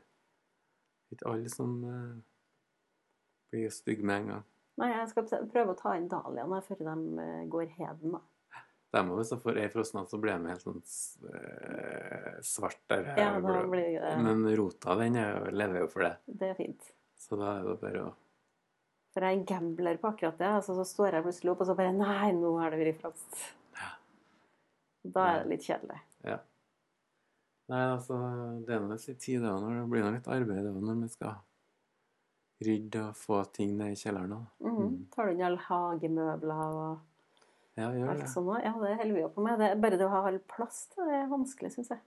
[1.11, 2.15] Ikke alle som eh,
[3.51, 4.43] blir stygge med en gang.
[4.77, 8.11] Nei, jeg skal prøve å ta inn dahliaene før de eh, går heden.
[8.11, 8.19] da.
[8.93, 10.77] De òg, hvis de får ei frostnatt, så blir de helt sånn
[11.33, 13.03] eh, svart der.
[13.19, 16.13] Ja, da blir det, Men rota, den jo- lever jo for det.
[16.27, 16.93] det er fint.
[17.17, 18.13] Så da er det bare å
[19.13, 20.47] For jeg er en gambler på akkurat det.
[20.47, 23.53] altså Så står jeg plutselig opp og så bare Nei, nå har det vært frost.
[25.07, 25.99] Da er det litt kjedelig.
[26.27, 26.37] Ja.
[27.69, 28.17] Nei, altså,
[28.65, 29.67] det er nå litt tid, det, òg.
[29.67, 31.35] det blir noe litt arbeid også, når vi skal
[32.67, 34.47] rydde og få ting ned i kjelleren.
[34.63, 34.71] Mm.
[34.77, 34.95] Mhm.
[35.15, 36.99] Tar du inn alle hagemøbler og
[37.77, 38.29] Ja, gjør alt det.
[38.31, 38.59] også?
[38.63, 39.59] Ja, det holder vi jo på med.
[39.61, 42.01] Det, er bare det å ha all plass til det er vanskelig, syns jeg.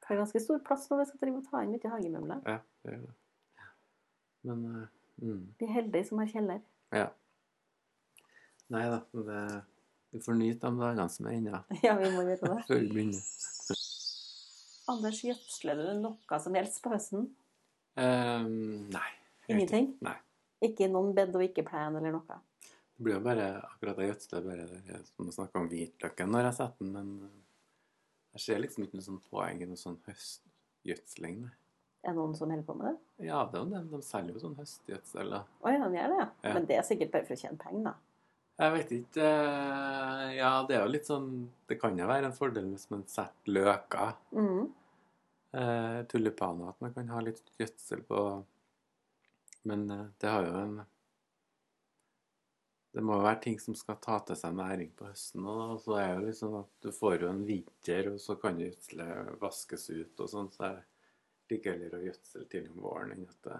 [0.00, 2.42] Det er ganske stor plass når vi skal drive og ta inn mye hagemøbler.
[2.46, 3.14] Ja, det gjør det.
[4.46, 4.82] Men uh,
[5.20, 6.60] mm, Vi er heldige som har kjeller.
[6.94, 7.08] ja.
[8.74, 9.40] Nei da, det,
[10.10, 12.62] vi får nyte de dagene som er da, Ja, vi må gjøre det.
[12.70, 13.82] før vi begynner.
[14.90, 17.28] Anders, gjødsler du noe som helst på høsten?
[17.98, 19.08] Um, nei.
[19.50, 19.92] Ingenting?
[20.06, 20.16] Nei.
[20.66, 22.38] Ikke noen bed og ikke plen eller noe?
[22.96, 26.46] Det blir jo bare akkurat det gjødsle, bare det som å snakke om hvitløken når
[26.48, 27.42] jeg setter den, men eh,
[28.36, 31.42] jeg ser liksom ikke noe sånn poeng i noe sånn høstgjødsling.
[32.06, 33.26] Er det noen som holder på med det?
[33.26, 33.82] Ja, det er jo det.
[33.90, 35.30] De selger jo sånn høstgjødsel.
[35.34, 35.42] da.
[35.60, 36.26] Å ja, de gjør det, ja.
[36.46, 36.52] Ja.
[36.56, 37.94] Men det er sikkert bare for å tjene penger, da.
[38.56, 41.26] Jeg vet ikke eh, Ja, det er jo litt sånn
[41.68, 44.62] Det kan jo være en fordel hvis man setter løker, Mhm.
[45.52, 48.22] eh, tulipaner, at man kan ha litt gjødsel på
[49.68, 49.84] Men
[50.18, 50.78] det har jo en
[52.96, 55.44] Det må være ting som skal ta til seg næring på høsten.
[55.44, 58.56] Og så er det jo liksom at du får jo en vinter, og så kan
[58.56, 60.48] gjødselet vaskes ut og sånn.
[60.54, 60.86] Så er det
[61.52, 63.58] like heller å gjødsle til om våren enn at det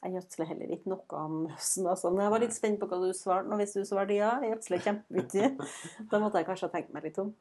[0.00, 1.86] Jeg gjødsler heller ikke noe om høsten.
[1.86, 2.10] Altså.
[2.10, 3.46] Men jeg var litt spent på hva du svarte.
[3.46, 3.60] nå.
[3.62, 5.54] hvis du svarte ja, jeg gjødsler kjempemye,
[6.10, 7.34] da måtte jeg kanskje ha tenkt meg litt om.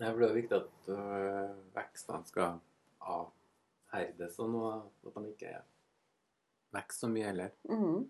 [0.00, 2.60] Det blir jo viktig at øh, vekstene skal
[3.12, 5.56] avherdes, og noe, at de ikke
[6.72, 7.58] vokser så mye heller.
[7.68, 8.06] Mhm.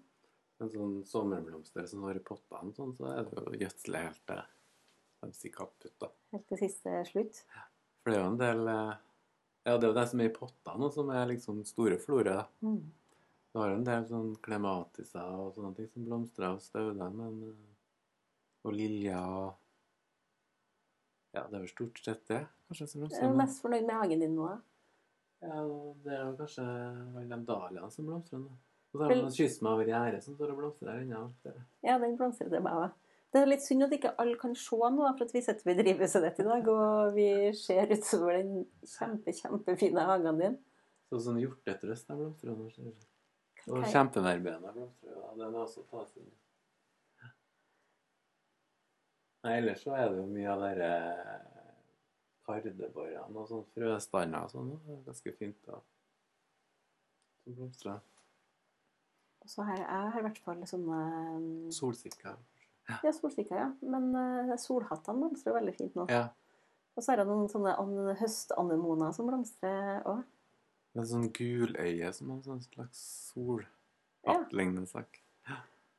[0.60, 5.32] En sånn sommerblomster som har i pottene, sånn, så er det jo gjødsle helt til
[5.42, 5.92] de kaputt.
[6.00, 6.08] da.
[6.32, 7.42] Helt til siste slutt.
[8.02, 8.94] For det er jo en del øh,
[9.66, 12.40] Ja, det er jo det som er i pottene, som er liksom store florer.
[12.42, 12.46] da.
[12.62, 12.92] Mhm.
[13.52, 17.42] Du har jo en del sånn klematiser og sånne ting som blomstrer av stauder, men
[17.50, 17.54] øh,
[18.66, 19.54] Og liljer og
[21.36, 23.24] Ja, det er vel stort sett det, kanskje, som blomstrer.
[23.28, 23.36] er nå.
[23.42, 24.46] mest fornøyd med hagen din nå.
[24.48, 24.56] da.
[25.46, 25.64] Ja,
[26.04, 28.54] det er jo kanskje alle de dahliaene som blomstrer nå.
[28.96, 31.34] Og så har meg over gjerdet, som står og blomstrer der inne.
[31.44, 31.54] Det-
[31.84, 32.92] Ja, den blomstrer til meg òg.
[33.32, 35.76] Det er litt synd at ikke alle kan se noe, for at vi sitter ved
[35.84, 40.58] drivhuset ditt i dag, og vi ser utover den kjempe, kjempefine hagen din.
[41.10, 42.70] Så sånn hjortetrøst der blomstrer nå.
[43.68, 43.90] Og Ok.
[43.92, 45.34] kjempeverbena blomstrer jo.
[45.36, 46.30] Den er også tas inn.
[49.44, 50.90] Nei, ellers så er det jo mye av dere
[52.46, 54.72] kardeborene og sånn frøstander og sånn.
[54.86, 55.60] Det ganske fint.
[55.66, 55.80] da.
[57.44, 58.00] Som blomstrer.
[59.46, 61.00] Så her har i hvert fall sånne
[61.74, 62.36] Solsikker.
[63.02, 63.68] Ja, solsikker, ja.
[63.82, 66.04] Men uh, solhattene blomstrer veldig fint nå.
[66.10, 66.28] Ja.
[66.96, 70.22] Og så er det noen sånne an- høstanemoner som blomstrer òg.
[70.94, 73.00] Det er sånn guløye som en sånn slags
[73.32, 75.20] solhattlignende sak.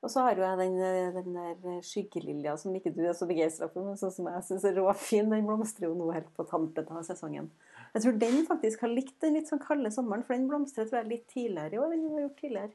[0.06, 3.26] Og så har jo jeg den, eh, den der skyggelilja som ikke du er så
[3.30, 5.30] begeistra for, men sånn som jeg syns er råfin.
[5.34, 7.50] Den blomstrer jo nå helt på tampen av sesongen.
[7.96, 11.02] Jeg tror den faktisk har likt den litt sånn kalde sommeren, for den blomstret tror
[11.02, 12.72] jeg litt tidligere i år enn den har gjort tidligere.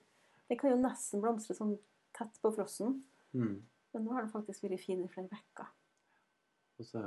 [0.53, 1.79] Den kan jo nesten blomstre sånn
[2.13, 2.99] tett på frossen,
[3.33, 3.63] Mm.
[3.95, 5.69] men nå har den faktisk vært fin i flere uker.
[6.79, 7.01] Og så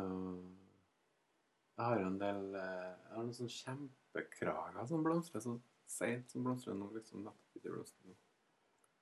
[1.78, 6.30] Jeg har jo en del eh, Jeg har noen sånne kjempekrager som blomstrer så seint
[6.32, 6.88] som blomstrer nå.
[6.96, 7.22] liksom
[7.62, 8.16] blomstrer nå.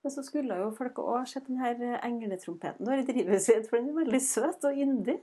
[0.03, 3.77] Men så skulle jo folk òg sett den her engletrompeten du har i drivhuset for
[3.79, 5.21] den er veldig søt og yndig.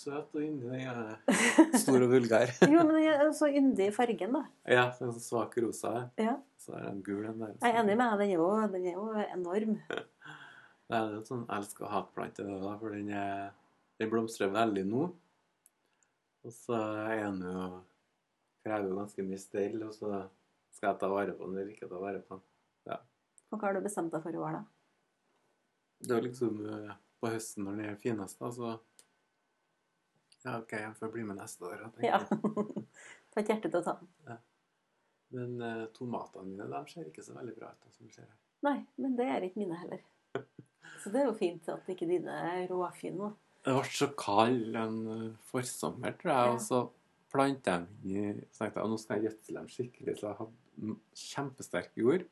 [0.00, 0.70] Søt og yndig.
[0.70, 2.52] Den er stor og vulgær.
[2.64, 4.42] Jo, men den er så yndig i fargen, da.
[4.64, 5.92] ja, den er så svak rosa.
[6.20, 6.38] Ja.
[6.60, 7.52] Så er den gul, den der.
[7.60, 8.32] Jeg er enig med deg,
[8.72, 9.76] den er jo, enorm.
[10.90, 13.52] Det er en sånn elsk- og hatplante, da, for den, er,
[14.02, 15.04] den blomstrer veldig nå.
[16.42, 17.68] Og så er den jo
[18.64, 20.08] Krever ganske mye stell, og så
[20.74, 22.42] skal jeg ta vare på den eller ikke ta vare på den.
[23.50, 24.64] Og hva har du bestemt deg for i år, da?
[26.06, 28.74] Det er liksom eh, på høsten når den er finest, da, så
[30.44, 31.82] Ja, OK, jeg får bli med neste år.
[32.04, 32.20] Ja.
[32.24, 34.38] Ta et hjerte til å ta den.
[35.36, 37.90] Men uh, tomatene mine de ser ikke så veldig bra ut.
[37.94, 38.38] som du ser her.
[38.66, 40.00] Nei, men det er ikke mine heller.
[41.00, 43.30] Så det er jo fint at ikke dine er råfine.
[43.64, 46.54] Det ble så kald en eh, forsommer, tror jeg, Ja.
[46.56, 46.80] og så
[47.30, 50.38] planta jeg dem i Så tenkte jeg nå skal jeg gjødsle dem skikkelig, så jeg
[50.40, 52.24] hadde kjempesterk jord.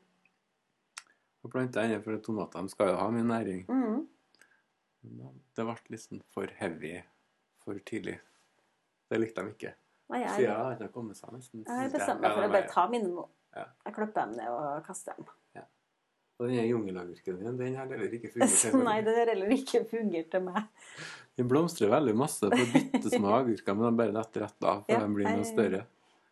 [1.45, 3.61] Og planta jeg for tomatene skal jo ha mye næring.
[3.69, 4.01] Mm.
[5.07, 6.97] Men det ble liksom for heavy
[7.69, 8.19] for tidlig.
[9.09, 9.73] Det likte de ikke.
[10.09, 11.65] Nei, jeg, har ikke kommet seg nesten.
[11.65, 13.27] jeg har bestemt meg for å bare ta mine nå.
[13.53, 13.67] Ja.
[13.85, 15.29] Jeg klipper dem ned og kaster dem.
[16.39, 18.75] Og den jungelagurken din, den har heller ikke fungert.
[18.87, 20.69] Nei, den har heller ikke fungert til meg.
[21.35, 24.95] Den blomstrer veldig masse på bitte små agurker, men de bare detter rett av for
[24.95, 25.83] Ja, de blir noe større.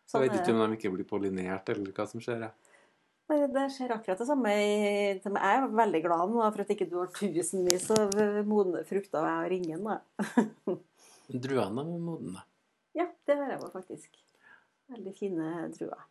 [0.08, 2.46] Så Sånn jeg vet ikke om de ikke blir pollinert, eller hva som skjer.
[3.28, 4.54] Det skjer akkurat det samme.
[4.56, 8.16] Jeg er veldig glad nå for at ikke du har tusenvis av
[8.48, 9.90] modne frukter og jeg har ingen.
[11.28, 11.40] Da.
[11.44, 12.44] Druene er modne.
[12.96, 14.16] Ja, det har jeg faktisk.
[14.88, 16.06] Veldig fine druer.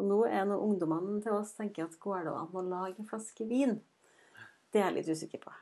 [0.00, 3.08] Og nå er nå ungdommene til oss tenker at går det an å lage en
[3.08, 3.76] flaske vin?
[4.72, 5.52] Det er jeg litt usikker på.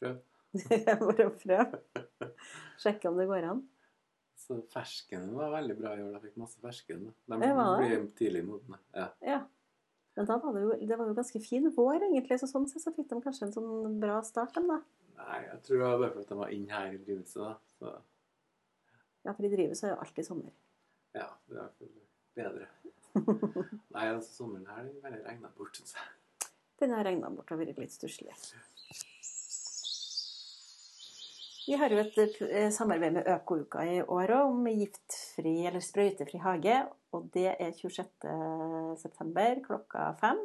[0.00, 0.20] Prøv.
[1.02, 1.76] Bare prøv.
[2.80, 3.62] Sjekke om det går an.
[4.38, 6.14] Så fersken var veldig bra i år.
[6.16, 7.08] Jeg fikk masse fersken.
[7.28, 8.78] De blir tidlig modne.
[8.96, 9.08] Ja.
[9.20, 9.40] Ja.
[10.16, 12.40] Men da var det jo, det var jo ganske fin vår, egentlig.
[12.40, 14.80] Så sånn sett så fikk de kanskje en sånn bra start, dem, da.
[15.18, 17.42] Nei, jeg tror det var bare fordi de var inne her i drivhuset.
[17.42, 17.54] da.
[17.78, 17.94] Så
[19.26, 20.52] Ja, for i drivhuset er jo alltid sommer.
[21.14, 21.70] ja, det er
[22.38, 22.66] bedre.
[23.94, 26.50] Nei, altså sommeren her den bare regna bort, syns jeg.
[26.78, 28.34] Den har regna bort og vært litt stusslig.
[31.68, 36.38] Vi har jo et eh, samarbeid med Økouka i år òg, om giftfri eller sprøytefri
[36.40, 36.78] hage.
[37.12, 39.64] Og det er 26.9.
[39.66, 40.40] klokka fem.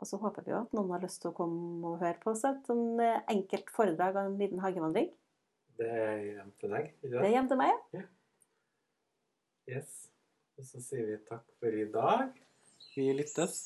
[0.00, 2.32] Og så håper vi jo at noen har lyst til å komme og høre på
[2.32, 5.10] oss et sånn enkelt foredrag av en liten hagevandring.
[5.80, 6.90] Det er hjem til deg.
[7.04, 7.18] Ja.
[7.18, 8.02] Det er hjem til meg.
[9.70, 9.94] Yes.
[10.58, 12.36] Og så sier vi takk for i dag.
[12.96, 13.62] Vi lyttes.